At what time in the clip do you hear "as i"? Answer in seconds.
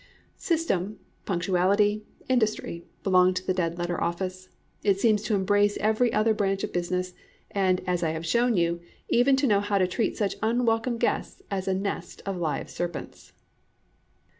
7.85-8.09